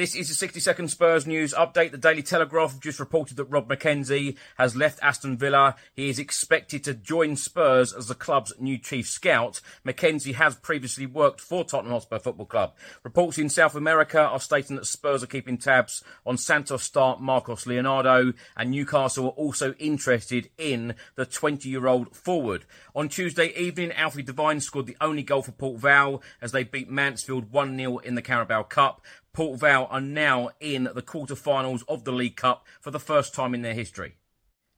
[0.00, 1.90] This is the 60 second Spurs news update.
[1.90, 5.76] The Daily Telegraph just reported that Rob Mackenzie has left Aston Villa.
[5.92, 9.60] He is expected to join Spurs as the club's new chief scout.
[9.84, 12.74] Mackenzie has previously worked for Tottenham Hotspur Football Club.
[13.02, 17.66] Reports in South America are stating that Spurs are keeping tabs on Santos star Marcos
[17.66, 22.64] Leonardo and Newcastle are also interested in the 20 year old forward.
[22.96, 26.88] On Tuesday evening, Alfie Devine scored the only goal for Port Vale as they beat
[26.88, 29.02] Mansfield 1 0 in the Carabao Cup.
[29.32, 33.54] Port Vale are now in the quarter-finals of the League Cup for the first time
[33.54, 34.16] in their history.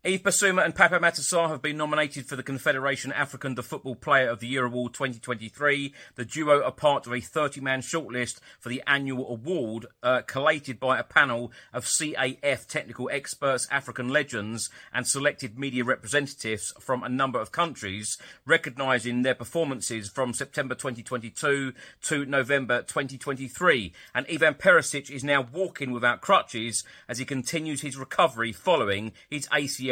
[0.05, 3.95] Yves Bissouma and Papa Matar Sarr have been nominated for the Confederation African de Football
[3.95, 5.94] Player of the Year Award 2023.
[6.17, 10.98] The duo are part of a 30-man shortlist for the annual award, uh, collated by
[10.98, 17.39] a panel of CAF technical experts, African legends, and selected media representatives from a number
[17.39, 23.93] of countries, recognising their performances from September 2022 to November 2023.
[24.16, 29.47] And Ivan Perisic is now walking without crutches as he continues his recovery following his
[29.47, 29.91] ACL